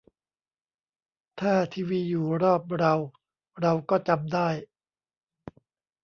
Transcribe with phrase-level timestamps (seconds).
[1.39, 2.93] ถ้าทีวีอยู่รอบเรา
[3.61, 4.47] เราก็จำได้